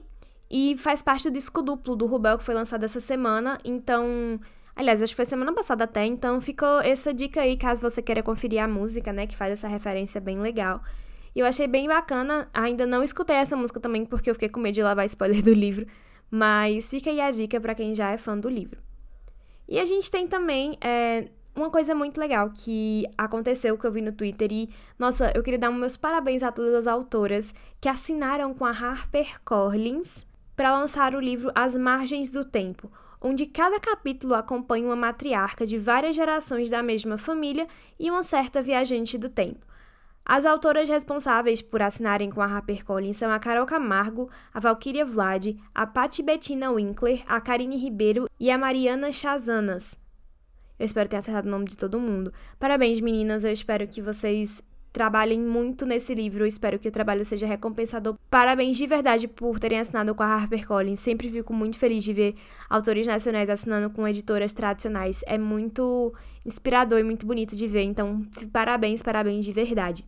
e 0.50 0.78
faz 0.78 1.02
parte 1.02 1.30
do 1.30 1.34
disco 1.34 1.62
duplo 1.62 1.96
do 1.96 2.06
Rubel, 2.06 2.38
que 2.38 2.44
foi 2.44 2.54
lançado 2.54 2.84
essa 2.84 3.00
semana, 3.00 3.60
então 3.64 4.40
Aliás, 4.76 5.02
acho 5.02 5.14
que 5.14 5.16
foi 5.16 5.26
semana 5.26 5.54
passada 5.54 5.86
até, 5.86 6.06
então 6.06 6.42
ficou 6.42 6.82
essa 6.82 7.14
dica 7.14 7.42
aí, 7.42 7.56
caso 7.56 7.82
você 7.82 8.02
queira 8.02 8.22
conferir 8.22 8.62
a 8.62 8.68
música, 8.68 9.14
né, 9.14 9.26
que 9.26 9.36
faz 9.36 9.54
essa 9.54 9.68
referência 9.68 10.20
bem 10.20 10.40
legal. 10.40 10.82
E 11.34 11.40
eu 11.40 11.46
achei 11.46 11.68
bem 11.68 11.88
bacana, 11.88 12.50
ainda 12.54 12.86
não 12.86 13.02
escutei 13.02 13.38
essa 13.38 13.56
música 13.56 13.80
também 13.80 14.06
porque 14.06 14.30
eu 14.30 14.36
fiquei 14.36 14.50
com 14.50 14.60
medo 14.60 14.76
de 14.76 14.84
lavar 14.84 15.06
spoiler 15.06 15.44
do 15.44 15.54
livro, 15.54 15.86
mas 16.30 16.90
fica 16.90 17.10
aí 17.10 17.22
a 17.22 17.32
dica 17.32 17.60
para 17.60 17.76
quem 17.76 17.96
já 17.96 18.12
é 18.12 18.18
fã 18.18 18.38
do 18.38 18.50
livro. 18.50 18.82
E 19.68 19.80
a 19.80 19.86
gente 19.86 20.12
tem 20.12 20.28
também 20.28 20.78
é, 20.82 21.30
uma 21.56 21.70
coisa 21.70 21.96
muito 21.96 22.20
legal 22.20 22.52
que 22.54 23.06
aconteceu 23.18 23.78
que 23.78 23.88
eu 23.88 23.92
vi 23.92 24.02
no 24.02 24.12
Twitter 24.12 24.52
e, 24.52 24.70
nossa, 25.00 25.32
eu 25.34 25.42
queria 25.42 25.60
dar 25.60 25.72
meus 25.72 25.96
parabéns 25.96 26.44
a 26.44 26.52
todas 26.52 26.74
as 26.74 26.88
autoras 26.88 27.56
que 27.80 27.88
assinaram 27.88 28.54
com 28.54 28.66
a 28.66 28.72
HarperCollins 28.72 30.26
para 30.56 30.78
lançar 30.78 31.16
o 31.16 31.20
livro 31.20 31.52
As 31.56 31.76
Margens 31.76 32.30
do 32.30 32.44
Tempo, 32.44 32.92
onde 33.26 33.48
cada 33.48 33.80
capítulo 33.80 34.36
acompanha 34.36 34.86
uma 34.86 34.96
matriarca 34.96 35.66
de 35.66 35.80
várias 35.80 36.16
gerações 36.16 36.70
da 36.70 36.84
mesma 36.84 37.18
família 37.18 37.68
e 38.00 38.12
uma 38.12 38.22
certa 38.22 38.62
viajante 38.62 39.18
do 39.18 39.28
tempo. 39.28 39.66
As 40.24 40.46
autoras 40.46 40.88
responsáveis 40.88 41.60
por 41.60 41.82
assinarem 41.82 42.30
com 42.30 42.40
a 42.40 42.46
HarperCollins 42.46 43.18
são 43.18 43.32
a 43.32 43.40
Carol 43.40 43.66
Camargo, 43.66 44.30
a 44.54 44.60
Valkyria 44.60 45.04
Vlad, 45.04 45.58
a 45.74 45.88
Patti 45.88 46.22
Bettina 46.22 46.72
Winkler, 46.72 47.24
a 47.26 47.42
Karine 47.42 47.78
Ribeiro 47.78 48.30
e 48.40 48.52
a 48.52 48.60
Mariana 48.60 49.12
Chazanas. 49.12 50.00
Eu 50.78 50.86
espero 50.86 51.10
ter 51.10 51.18
acertado 51.18 51.48
o 51.48 51.52
nome 51.52 51.66
de 51.66 51.78
todo 51.78 52.00
mundo. 52.00 52.32
Parabéns, 52.60 53.00
meninas. 53.00 53.44
Eu 53.44 53.52
espero 53.52 53.88
que 53.88 54.04
vocês 54.04 54.62
trabalhem 54.96 55.42
muito 55.42 55.86
nesse 55.86 56.16
livro. 56.16 56.44
Eu 56.44 56.48
espero 56.48 56.80
que 56.80 56.88
o 56.88 56.92
trabalho 56.92 57.26
seja 57.26 57.46
recompensador. 57.46 58.16
Parabéns 58.30 58.78
de 58.78 58.88
verdade 58.88 59.28
por 59.28 59.60
terem 59.60 59.78
assinado 59.78 60.16
com 60.16 60.24
a 60.24 60.28
HarperCollins. 60.28 61.02
Sempre 61.02 61.30
fico 61.30 61.54
muito 61.54 61.78
feliz 61.78 62.02
de 62.02 62.14
ver 62.14 62.36
autores 62.70 63.06
nacionais 63.06 63.50
assinando 63.50 63.90
com 63.90 64.08
editoras 64.08 64.54
tradicionais. 64.54 65.22
É 65.28 65.38
muito 65.38 66.14
inspirador 66.46 66.98
e 66.98 67.04
muito 67.04 67.26
bonito 67.26 67.58
de 67.58 67.68
ver. 67.68 67.84
Então, 67.84 68.26
parabéns, 68.54 69.04
parabéns 69.04 69.44
de 69.44 69.52
verdade. 69.52 70.06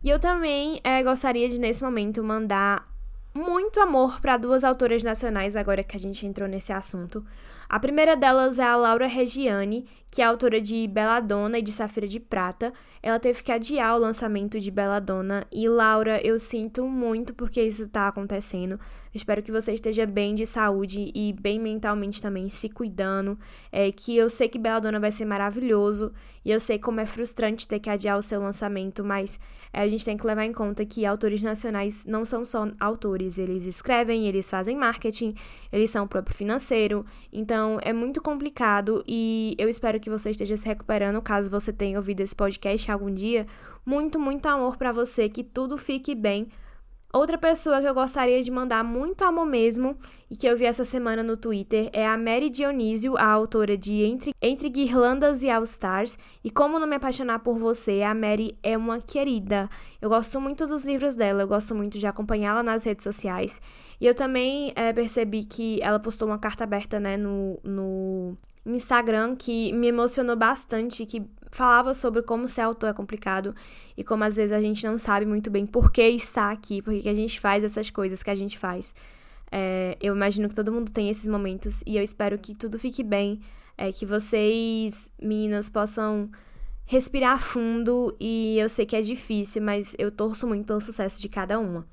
E 0.00 0.08
eu 0.08 0.20
também 0.20 0.80
é, 0.84 1.02
gostaria 1.02 1.48
de, 1.48 1.58
nesse 1.58 1.82
momento, 1.82 2.22
mandar 2.22 2.86
muito 3.34 3.80
amor 3.80 4.20
para 4.20 4.36
duas 4.36 4.62
autoras 4.62 5.02
nacionais, 5.02 5.56
agora 5.56 5.82
que 5.82 5.96
a 5.96 6.00
gente 6.00 6.24
entrou 6.24 6.48
nesse 6.48 6.72
assunto. 6.72 7.24
A 7.68 7.80
primeira 7.80 8.16
delas 8.16 8.58
é 8.58 8.62
a 8.62 8.76
Laura 8.76 9.06
Regiani, 9.06 9.86
que 10.10 10.22
é 10.22 10.24
autora 10.24 10.60
de 10.60 10.86
Belladonna 10.86 11.58
e 11.58 11.62
de 11.62 11.72
Safira 11.72 12.06
de 12.06 12.20
Prata. 12.20 12.72
Ela 13.02 13.18
teve 13.18 13.42
que 13.42 13.50
adiar 13.50 13.96
o 13.96 13.98
lançamento 13.98 14.60
de 14.60 14.70
Belladonna. 14.70 15.44
E, 15.50 15.68
Laura, 15.68 16.20
eu 16.24 16.38
sinto 16.38 16.86
muito 16.86 17.34
porque 17.34 17.60
isso 17.60 17.82
está 17.82 18.06
acontecendo. 18.06 18.78
Espero 19.14 19.42
que 19.42 19.52
você 19.52 19.72
esteja 19.72 20.04
bem 20.04 20.34
de 20.34 20.46
saúde 20.46 21.10
e 21.14 21.32
bem 21.32 21.58
mentalmente 21.58 22.20
também, 22.20 22.48
se 22.48 22.68
cuidando. 22.68 23.38
É, 23.70 23.90
que 23.92 24.16
eu 24.16 24.28
sei 24.28 24.48
que 24.48 24.58
Belladonna 24.58 24.98
vai 24.98 25.12
ser 25.12 25.24
maravilhoso. 25.24 26.12
E 26.44 26.50
eu 26.50 26.60
sei 26.60 26.78
como 26.78 27.00
é 27.00 27.06
frustrante 27.06 27.66
ter 27.66 27.78
que 27.78 27.88
adiar 27.88 28.18
o 28.18 28.22
seu 28.22 28.40
lançamento, 28.40 29.02
mas 29.02 29.40
é, 29.72 29.80
a 29.80 29.88
gente 29.88 30.04
tem 30.04 30.16
que 30.16 30.26
levar 30.26 30.44
em 30.44 30.52
conta 30.52 30.84
que 30.84 31.06
autores 31.06 31.40
nacionais 31.40 32.04
não 32.04 32.24
são 32.24 32.44
só 32.44 32.68
autores. 32.78 33.38
Eles 33.38 33.64
escrevem, 33.64 34.26
eles 34.26 34.50
fazem 34.50 34.76
marketing, 34.76 35.34
eles 35.72 35.90
são 35.90 36.04
o 36.04 36.08
próprio 36.08 36.36
financeiro. 36.36 37.06
Então, 37.32 37.78
é 37.82 37.92
muito 37.92 38.20
complicado 38.20 39.02
e 39.06 39.54
eu 39.58 39.68
espero 39.68 39.98
que 39.98 40.10
você 40.10 40.30
esteja 40.30 40.56
se 40.56 40.66
recuperando, 40.66 41.22
caso 41.22 41.50
você 41.50 41.72
tenha 41.72 41.98
ouvido 41.98 42.20
esse 42.20 42.34
podcast 42.34 42.90
algum 42.90 43.12
dia. 43.12 43.46
Muito, 43.86 44.18
muito 44.18 44.46
amor 44.46 44.76
para 44.76 44.92
você, 44.92 45.28
que 45.28 45.44
tudo 45.44 45.78
fique 45.78 46.14
bem. 46.14 46.48
Outra 47.14 47.38
pessoa 47.38 47.80
que 47.80 47.86
eu 47.86 47.94
gostaria 47.94 48.42
de 48.42 48.50
mandar 48.50 48.82
muito 48.82 49.22
amor 49.22 49.46
mesmo 49.46 49.96
e 50.28 50.34
que 50.34 50.48
eu 50.48 50.56
vi 50.56 50.64
essa 50.64 50.84
semana 50.84 51.22
no 51.22 51.36
Twitter 51.36 51.88
é 51.92 52.04
a 52.04 52.18
Mary 52.18 52.50
Dionísio, 52.50 53.16
a 53.16 53.24
autora 53.24 53.78
de 53.78 54.02
Entre, 54.02 54.34
Entre 54.42 54.68
Guirlandas 54.68 55.44
e 55.44 55.48
All 55.48 55.62
Stars. 55.62 56.18
E 56.42 56.50
Como 56.50 56.76
Não 56.76 56.88
Me 56.88 56.96
Apaixonar 56.96 57.38
por 57.38 57.56
Você, 57.56 58.02
a 58.02 58.12
Mary 58.12 58.58
é 58.64 58.76
uma 58.76 59.00
querida. 59.00 59.70
Eu 60.02 60.08
gosto 60.08 60.40
muito 60.40 60.66
dos 60.66 60.84
livros 60.84 61.14
dela, 61.14 61.44
eu 61.44 61.46
gosto 61.46 61.72
muito 61.72 62.00
de 62.00 62.06
acompanhá-la 62.08 62.64
nas 62.64 62.82
redes 62.82 63.04
sociais. 63.04 63.62
E 64.00 64.06
eu 64.08 64.14
também 64.16 64.72
é, 64.74 64.92
percebi 64.92 65.44
que 65.44 65.80
ela 65.82 66.00
postou 66.00 66.26
uma 66.26 66.38
carta 66.40 66.64
aberta 66.64 66.98
né, 66.98 67.16
no, 67.16 67.60
no 67.62 68.36
Instagram 68.72 69.36
que 69.36 69.72
me 69.72 69.88
emocionou 69.88 70.36
bastante, 70.36 71.04
que 71.04 71.22
falava 71.50 71.94
sobre 71.94 72.22
como 72.22 72.48
ser 72.48 72.62
autor 72.62 72.88
é 72.88 72.92
complicado 72.92 73.54
e 73.96 74.02
como 74.02 74.24
às 74.24 74.36
vezes 74.36 74.52
a 74.52 74.60
gente 74.60 74.84
não 74.84 74.98
sabe 74.98 75.24
muito 75.24 75.50
bem 75.50 75.64
por 75.64 75.92
que 75.92 76.02
está 76.02 76.50
aqui, 76.50 76.82
por 76.82 76.92
que 76.98 77.08
a 77.08 77.14
gente 77.14 77.38
faz 77.38 77.62
essas 77.62 77.90
coisas 77.90 78.22
que 78.22 78.30
a 78.30 78.34
gente 78.34 78.58
faz. 78.58 78.94
É, 79.52 79.96
eu 80.00 80.14
imagino 80.16 80.48
que 80.48 80.54
todo 80.54 80.72
mundo 80.72 80.90
tem 80.90 81.08
esses 81.08 81.28
momentos 81.28 81.82
e 81.86 81.96
eu 81.96 82.02
espero 82.02 82.36
que 82.38 82.54
tudo 82.54 82.78
fique 82.78 83.04
bem, 83.04 83.40
é, 83.78 83.92
que 83.92 84.04
vocês, 84.04 85.12
meninas, 85.20 85.70
possam 85.70 86.28
respirar 86.86 87.40
fundo 87.40 88.14
e 88.18 88.58
eu 88.58 88.68
sei 88.68 88.84
que 88.84 88.96
é 88.96 89.02
difícil, 89.02 89.62
mas 89.62 89.94
eu 89.98 90.10
torço 90.10 90.46
muito 90.46 90.66
pelo 90.66 90.80
sucesso 90.80 91.20
de 91.20 91.28
cada 91.28 91.58
uma. 91.58 91.86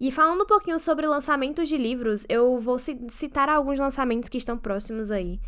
E 0.00 0.10
falando 0.10 0.42
um 0.42 0.46
pouquinho 0.46 0.78
sobre 0.78 1.06
lançamentos 1.06 1.68
de 1.68 1.76
livros, 1.76 2.24
eu 2.28 2.58
vou 2.58 2.78
citar 2.78 3.50
alguns 3.50 3.78
lançamentos 3.78 4.30
que 4.30 4.38
estão 4.38 4.56
próximos 4.56 5.10
aí. 5.10 5.38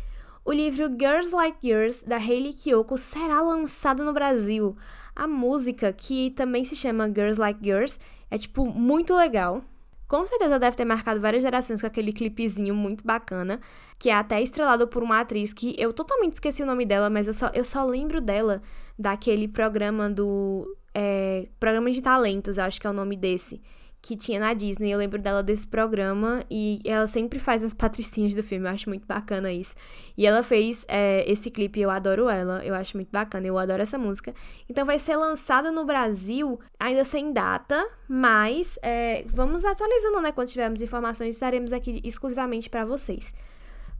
O 0.45 0.51
livro 0.51 0.87
Girls 0.99 1.33
Like 1.33 1.65
Yours, 1.65 2.03
da 2.03 2.17
Hayley 2.17 2.51
Kiyoko, 2.51 2.97
será 2.97 3.41
lançado 3.41 4.03
no 4.03 4.11
Brasil. 4.11 4.75
A 5.15 5.25
música, 5.25 5.93
que 5.93 6.31
também 6.31 6.65
se 6.65 6.75
chama 6.75 7.07
Girls 7.07 7.39
Like 7.39 7.65
Yours, 7.67 7.97
é, 8.29 8.37
tipo, 8.37 8.65
muito 8.65 9.15
legal. 9.15 9.63
Com 10.05 10.25
certeza 10.25 10.59
deve 10.59 10.75
ter 10.75 10.83
marcado 10.83 11.21
várias 11.21 11.41
gerações 11.41 11.79
com 11.79 11.87
aquele 11.87 12.11
clipezinho 12.11 12.75
muito 12.75 13.05
bacana, 13.05 13.59
que 13.97 14.09
é 14.09 14.13
até 14.13 14.41
estrelado 14.41 14.85
por 14.85 15.01
uma 15.01 15.21
atriz 15.21 15.53
que 15.53 15.75
eu 15.77 15.93
totalmente 15.93 16.33
esqueci 16.33 16.61
o 16.61 16.65
nome 16.65 16.85
dela, 16.85 17.09
mas 17.09 17.25
eu 17.27 17.33
só, 17.33 17.49
eu 17.53 17.63
só 17.63 17.85
lembro 17.85 18.19
dela 18.19 18.61
daquele 18.99 19.47
programa 19.47 20.09
do. 20.09 20.77
É, 20.93 21.47
programa 21.57 21.89
de 21.89 22.01
talentos, 22.01 22.59
acho 22.59 22.81
que 22.81 22.85
é 22.85 22.89
o 22.89 22.93
nome 22.93 23.15
desse 23.15 23.61
que 24.03 24.17
tinha 24.17 24.37
na 24.37 24.53
Disney. 24.53 24.91
Eu 24.91 24.97
lembro 24.97 25.21
dela 25.21 25.41
desse 25.41 25.65
programa 25.65 26.43
e 26.51 26.81
ela 26.83 27.07
sempre 27.07 27.39
faz 27.39 27.63
as 27.63 27.73
patricinhas 27.73 28.35
do 28.35 28.43
filme. 28.43 28.67
Eu 28.67 28.73
acho 28.73 28.89
muito 28.89 29.07
bacana 29.07 29.49
isso. 29.49 29.75
E 30.17 30.27
ela 30.27 30.43
fez 30.43 30.85
é, 30.89 31.23
esse 31.25 31.49
clipe, 31.49 31.79
eu 31.79 31.89
adoro 31.89 32.27
ela. 32.27 32.63
Eu 32.65 32.75
acho 32.75 32.97
muito 32.97 33.09
bacana, 33.09 33.47
eu 33.47 33.57
adoro 33.57 33.81
essa 33.81 33.97
música. 33.97 34.33
Então 34.69 34.83
vai 34.83 34.99
ser 34.99 35.15
lançada 35.15 35.71
no 35.71 35.85
Brasil, 35.85 36.59
ainda 36.77 37.05
sem 37.05 37.31
data, 37.31 37.81
mas 38.05 38.77
é, 38.83 39.23
vamos 39.25 39.63
atualizando, 39.63 40.19
né? 40.19 40.33
Quando 40.33 40.49
tivermos 40.49 40.81
informações, 40.81 41.35
estaremos 41.35 41.71
aqui 41.71 42.01
exclusivamente 42.03 42.69
para 42.69 42.83
vocês. 42.83 43.33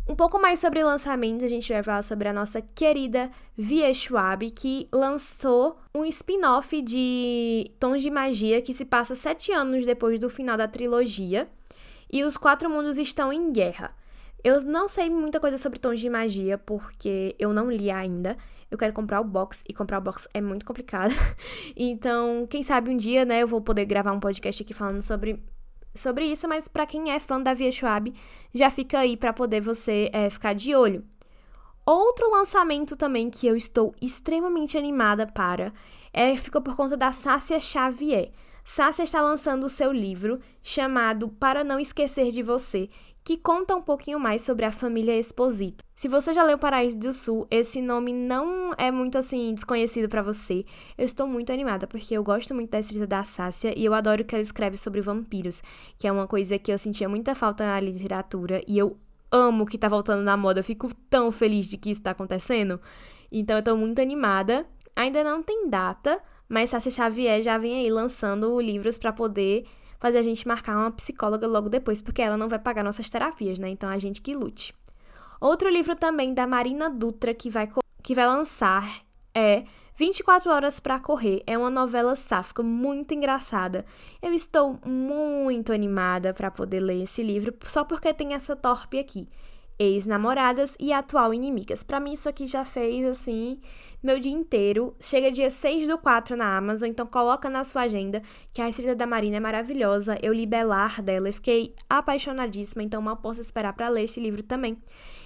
Um 0.06 0.16
pouco 0.16 0.38
mais 0.38 0.60
sobre 0.60 0.84
lançamentos, 0.84 1.46
a 1.46 1.48
gente 1.48 1.72
vai 1.72 1.82
falar 1.82 2.02
sobre 2.02 2.28
a 2.28 2.34
nossa 2.34 2.62
querida 2.62 3.32
Via 3.56 3.94
Schwab, 3.94 4.52
que 4.52 4.90
lançou 4.92 5.78
um 5.96 6.04
spin-off 6.04 6.82
de 6.82 7.72
Tons 7.80 8.02
de 8.02 8.12
Magia 8.12 8.62
que 8.62 8.74
se 8.74 8.84
passa 8.84 9.16
sete 9.16 9.54
anos 9.54 9.86
depois 9.86 10.20
do 10.20 10.30
final 10.30 10.58
da 10.58 10.68
trilogia. 10.68 11.48
E 12.12 12.22
os 12.24 12.36
quatro 12.36 12.70
mundos 12.70 12.98
estão 12.98 13.32
em 13.32 13.54
guerra. 13.54 13.96
Eu 14.44 14.62
não 14.66 14.90
sei 14.90 15.10
muita 15.10 15.40
coisa 15.40 15.58
sobre 15.58 15.80
Tons 15.80 16.02
de 16.02 16.10
Magia, 16.10 16.58
porque 16.58 17.34
eu 17.40 17.54
não 17.54 17.72
li 17.72 17.90
ainda. 17.90 18.38
Eu 18.70 18.78
quero 18.78 18.92
comprar 18.92 19.22
o 19.22 19.24
box, 19.24 19.64
e 19.70 19.74
comprar 19.74 20.00
o 20.00 20.02
box 20.02 20.28
é 20.34 20.42
muito 20.42 20.66
complicado. 20.66 21.14
então, 21.78 22.46
quem 22.50 22.62
sabe 22.62 22.92
um 22.92 22.98
dia, 22.98 23.24
né, 23.24 23.42
eu 23.42 23.48
vou 23.48 23.62
poder 23.62 23.86
gravar 23.86 24.12
um 24.12 24.20
podcast 24.20 24.62
aqui 24.64 24.74
falando 24.74 25.02
sobre 25.02 25.42
sobre 25.94 26.26
isso, 26.26 26.48
mas 26.48 26.68
para 26.68 26.86
quem 26.86 27.12
é 27.12 27.20
fã 27.20 27.42
da 27.42 27.54
Via 27.54 27.72
Schwab, 27.72 28.14
já 28.54 28.70
fica 28.70 29.00
aí 29.00 29.16
para 29.16 29.34
poder 29.34 29.62
você 29.62 30.10
é, 30.14 30.30
ficar 30.30 30.54
de 30.54 30.76
olho. 30.76 31.04
Outro 31.86 32.32
lançamento 32.32 32.96
também 32.96 33.30
que 33.30 33.46
eu 33.46 33.56
estou 33.56 33.94
extremamente 34.02 34.78
animada 34.78 35.28
para 35.28 35.74
é 36.14 36.36
fica 36.38 36.62
por 36.62 36.76
conta 36.76 36.96
da 36.96 37.12
Sácia 37.12 37.60
Xavier. 37.60 38.32
Sácia 38.64 39.04
está 39.04 39.22
lançando 39.22 39.66
o 39.66 39.70
seu 39.70 39.92
livro 39.92 40.40
chamado 40.62 41.28
Para 41.28 41.64
Não 41.64 41.78
Esquecer 41.78 42.30
de 42.30 42.42
Você, 42.42 42.90
que 43.24 43.38
conta 43.38 43.76
um 43.76 43.82
pouquinho 43.82 44.20
mais 44.20 44.42
sobre 44.42 44.66
a 44.66 44.72
família 44.72 45.18
Exposito. 45.18 45.84
Se 45.96 46.08
você 46.08 46.34
já 46.34 46.44
leu 46.44 46.58
Paraíso 46.58 46.98
do 46.98 47.14
Sul, 47.14 47.48
esse 47.50 47.82
nome 47.82 48.12
não 48.12 48.74
é 48.78 48.92
muito 48.92 49.18
assim 49.18 49.54
desconhecido 49.54 50.10
para 50.10 50.22
você. 50.22 50.66
Eu 50.98 51.06
estou 51.06 51.26
muito 51.26 51.54
animada 51.54 51.88
porque 51.88 52.16
eu 52.16 52.24
gosto 52.24 52.54
muito 52.54 52.72
da 52.72 52.80
escrita 52.80 53.08
da 53.08 53.24
Sácia 53.24 53.74
e 53.78 53.86
eu 53.86 53.94
adoro 53.94 54.26
que 54.26 54.36
ela 54.36 54.42
escreve 54.42 54.78
sobre 54.78 55.00
vampiros, 55.00 55.62
que 55.98 56.08
é 56.08 56.12
uma 56.12 56.28
coisa 56.28 56.60
que 56.60 56.72
eu 56.72 56.78
sentia 56.78 57.08
muita 57.08 57.34
falta 57.34 57.64
na 57.66 57.80
literatura 57.80 58.62
e 58.68 58.78
eu 58.78 58.98
amo 59.32 59.66
que 59.66 59.78
tá 59.78 59.88
voltando 59.88 60.24
na 60.24 60.36
moda. 60.36 60.60
Eu 60.60 60.64
fico 60.64 60.90
tão 61.10 61.32
feliz 61.32 61.70
de 61.70 61.78
que 61.78 61.92
isso 61.92 62.02
tá 62.02 62.12
acontecendo. 62.12 62.82
Então 63.32 63.56
eu 63.56 63.64
tô 63.64 63.78
muito 63.78 64.02
animada. 64.02 64.66
Ainda 64.96 65.24
não 65.24 65.42
tem 65.42 65.70
data, 65.70 66.22
mas 66.50 66.72
Sácia 66.72 66.92
Xavier 66.92 67.42
já 67.42 67.58
vem 67.58 67.76
aí 67.76 67.90
lançando 67.90 68.60
livros 68.60 68.98
para 68.98 69.14
poder 69.14 69.66
fazer 70.04 70.18
a 70.18 70.22
gente 70.22 70.46
marcar 70.46 70.76
uma 70.76 70.92
psicóloga 70.92 71.48
logo 71.48 71.70
depois, 71.70 72.02
porque 72.02 72.22
ela 72.22 72.36
não 72.36 72.50
vai 72.50 72.60
pagar 72.60 72.84
nossas 72.84 73.10
terapias, 73.10 73.58
né? 73.58 73.70
Então 73.70 73.90
a 73.90 73.98
gente 73.98 74.20
que 74.20 74.34
lute. 74.34 74.76
Outro 75.40 75.70
livro 75.70 75.96
também 75.96 76.34
da 76.34 76.46
Marina 76.46 76.90
Dutra 76.90 77.34
que 77.34 77.50
vai, 77.50 77.70
que 78.04 78.14
vai 78.14 78.28
lançar 78.28 78.86
é 79.34 79.64
24 79.96 80.52
Horas 80.52 80.78
para 80.82 81.00
Correr. 81.00 81.42
É 81.48 81.58
uma 81.58 81.70
novela 81.70 82.18
sáfica 82.18 82.62
muito 82.62 83.14
engraçada. 83.14 83.86
Eu 84.22 84.34
estou 84.34 84.78
muito 84.86 85.72
animada 85.72 86.34
para 86.34 86.52
poder 86.52 86.82
ler 86.82 87.04
esse 87.04 87.24
livro, 87.24 87.56
só 87.64 87.86
porque 87.86 88.14
tem 88.14 88.34
essa 88.34 88.58
torpe 88.58 89.00
aqui 89.00 89.30
ex-namoradas 89.78 90.76
e 90.80 90.94
atual 90.94 91.34
inimigas. 91.34 91.84
Para 91.84 92.00
mim, 92.00 92.14
isso 92.14 92.30
aqui 92.30 92.46
já 92.48 92.64
fez, 92.64 93.06
assim, 93.06 93.60
meu 94.02 94.20
dia 94.20 94.32
inteiro. 94.32 94.96
Chega 95.00 95.32
dia 95.32 95.50
6 95.50 95.88
do 95.88 95.98
4 95.98 96.36
na 96.36 96.58
Amazon, 96.58 96.90
então 96.90 97.06
coloca 97.06 97.50
na 97.50 97.64
sua 97.64 97.84
agenda 97.84 98.22
que 98.54 98.62
a 98.62 98.70
escrita 98.70 98.96
da 98.96 99.08
Marina 99.08 99.38
é 99.38 99.40
maravilhosa. 99.40 100.18
Eu 100.22 100.34
li 100.34 100.46
Belar 100.46 101.02
dela 101.02 101.30
e 101.30 101.34
fiquei 101.34 101.74
apaixonadíssima, 101.90 102.84
então 102.84 103.02
mal 103.02 103.18
posso 103.18 103.42
esperar 103.42 103.74
para 103.74 103.90
ler 103.90 104.04
esse 104.04 104.20
livro 104.20 104.44
também. 104.44 104.78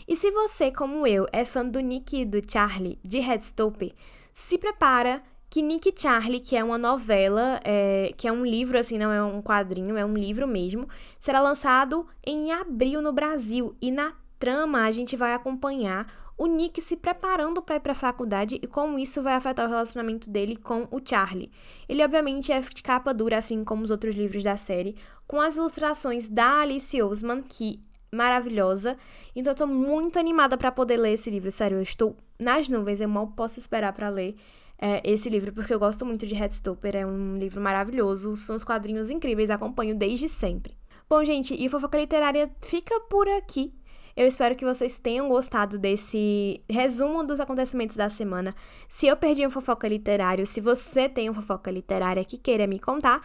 E 0.07 0.15
se 0.15 0.31
você, 0.31 0.71
como 0.71 1.05
eu, 1.05 1.25
é 1.33 1.43
fã 1.43 1.65
do 1.65 1.79
Nick 1.79 2.21
e 2.21 2.25
do 2.25 2.39
Charlie, 2.49 2.99
de 3.03 3.19
Headstopper, 3.19 3.91
se 4.31 4.57
prepara 4.57 5.21
que 5.49 5.61
Nick 5.61 5.93
Charlie, 5.95 6.39
que 6.39 6.55
é 6.55 6.63
uma 6.63 6.77
novela, 6.77 7.59
é, 7.63 8.13
que 8.17 8.27
é 8.27 8.31
um 8.31 8.45
livro, 8.45 8.77
assim, 8.77 8.97
não 8.97 9.11
é 9.11 9.23
um 9.23 9.41
quadrinho, 9.41 9.97
é 9.97 10.05
um 10.05 10.13
livro 10.13 10.47
mesmo, 10.47 10.87
será 11.17 11.39
lançado 11.39 12.05
em 12.25 12.51
abril 12.51 13.01
no 13.01 13.13
Brasil. 13.13 13.75
E 13.81 13.89
na 13.89 14.13
trama, 14.39 14.83
a 14.83 14.91
gente 14.91 15.15
vai 15.15 15.33
acompanhar 15.33 16.07
o 16.37 16.45
Nick 16.45 16.79
se 16.79 16.95
preparando 16.95 17.61
para 17.61 17.77
ir 17.77 17.79
para 17.79 17.93
a 17.93 17.95
faculdade 17.95 18.59
e 18.61 18.67
como 18.67 18.99
isso 18.99 19.23
vai 19.23 19.33
afetar 19.33 19.65
o 19.65 19.69
relacionamento 19.69 20.29
dele 20.29 20.55
com 20.55 20.87
o 20.91 21.01
Charlie. 21.03 21.51
Ele 21.89 22.03
obviamente 22.03 22.51
é 22.51 22.59
de 22.59 22.83
capa 22.83 23.13
dura, 23.13 23.37
assim 23.37 23.63
como 23.63 23.83
os 23.83 23.89
outros 23.89 24.15
livros 24.15 24.43
da 24.43 24.55
série, 24.55 24.95
com 25.25 25.41
as 25.41 25.57
ilustrações 25.57 26.27
da 26.27 26.59
Alice 26.59 27.01
Oseman, 27.01 27.41
que 27.41 27.81
maravilhosa. 28.11 28.97
Então 29.35 29.51
eu 29.51 29.57
tô 29.57 29.67
muito 29.67 30.19
animada 30.19 30.55
para 30.57 30.71
poder 30.71 30.97
ler 30.97 31.13
esse 31.13 31.29
livro. 31.29 31.49
Sério, 31.51 31.77
eu 31.77 31.81
estou 31.81 32.15
nas 32.39 32.69
nuvens, 32.69 33.01
eu 33.01 33.09
mal 33.09 33.27
posso 33.27 33.57
esperar 33.57 33.91
para 33.93 34.09
ler 34.09 34.35
é, 34.79 35.01
esse 35.03 35.29
livro, 35.29 35.51
porque 35.51 35.73
eu 35.73 35.79
gosto 35.79 36.05
muito 36.05 36.27
de 36.27 36.35
Headstopper, 36.35 36.95
é 36.95 37.05
um 37.05 37.33
livro 37.33 37.59
maravilhoso, 37.59 38.37
são 38.37 38.55
os 38.55 38.63
quadrinhos 38.63 39.09
incríveis, 39.09 39.49
acompanho 39.49 39.95
desde 39.95 40.29
sempre. 40.29 40.77
Bom, 41.09 41.23
gente, 41.23 41.55
e 41.55 41.67
Fofoca 41.67 41.97
Literária 41.97 42.51
fica 42.61 42.99
por 43.01 43.27
aqui. 43.27 43.73
Eu 44.17 44.25
espero 44.25 44.55
que 44.55 44.65
vocês 44.65 44.97
tenham 44.97 45.29
gostado 45.29 45.77
desse 45.77 46.59
resumo 46.67 47.23
dos 47.23 47.39
acontecimentos 47.39 47.95
da 47.95 48.09
semana. 48.09 48.55
Se 48.89 49.05
eu 49.05 49.15
perdi 49.15 49.45
um 49.45 49.49
fofoca 49.51 49.87
literário, 49.87 50.47
se 50.47 50.59
você 50.59 51.07
tem 51.07 51.29
um 51.29 51.35
fofoca 51.35 51.69
literária 51.69 52.25
que 52.25 52.35
queira 52.35 52.65
me 52.65 52.79
contar, 52.79 53.21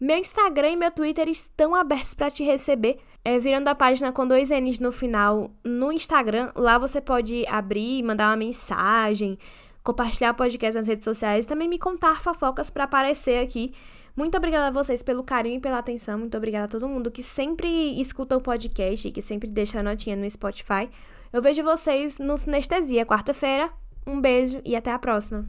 meu 0.00 0.16
Instagram 0.16 0.70
e 0.70 0.76
meu 0.76 0.90
Twitter 0.90 1.28
estão 1.28 1.74
abertos 1.74 2.14
para 2.14 2.30
te 2.30 2.42
receber. 2.42 3.00
É, 3.22 3.38
virando 3.38 3.68
a 3.68 3.74
página 3.74 4.12
com 4.12 4.26
dois 4.26 4.48
N's 4.48 4.78
no 4.78 4.90
final 4.90 5.50
no 5.62 5.92
Instagram. 5.92 6.50
Lá 6.56 6.78
você 6.78 7.02
pode 7.02 7.46
abrir, 7.46 8.02
mandar 8.02 8.30
uma 8.30 8.36
mensagem, 8.36 9.38
compartilhar 9.84 10.30
o 10.30 10.36
podcast 10.36 10.78
nas 10.78 10.88
redes 10.88 11.04
sociais, 11.04 11.44
também 11.44 11.68
me 11.68 11.78
contar 11.78 12.18
fofocas 12.22 12.70
para 12.70 12.84
aparecer 12.84 13.44
aqui. 13.44 13.74
Muito 14.20 14.36
obrigada 14.36 14.66
a 14.66 14.70
vocês 14.70 15.02
pelo 15.02 15.24
carinho 15.24 15.56
e 15.56 15.60
pela 15.60 15.78
atenção. 15.78 16.18
Muito 16.18 16.36
obrigada 16.36 16.66
a 16.66 16.68
todo 16.68 16.86
mundo 16.86 17.10
que 17.10 17.22
sempre 17.22 17.98
escuta 17.98 18.36
o 18.36 18.40
podcast 18.42 19.08
e 19.08 19.10
que 19.10 19.22
sempre 19.22 19.48
deixa 19.48 19.80
a 19.80 19.82
notinha 19.82 20.14
no 20.14 20.30
Spotify. 20.30 20.90
Eu 21.32 21.40
vejo 21.40 21.62
vocês 21.62 22.18
no 22.18 22.36
Sinestesia 22.36 23.06
quarta-feira. 23.06 23.70
Um 24.06 24.20
beijo 24.20 24.60
e 24.62 24.76
até 24.76 24.92
a 24.92 24.98
próxima. 24.98 25.48